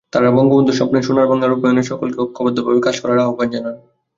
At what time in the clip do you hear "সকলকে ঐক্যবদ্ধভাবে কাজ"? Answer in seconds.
1.83-2.95